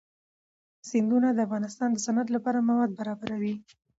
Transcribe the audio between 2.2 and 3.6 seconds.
لپاره مواد برابروي.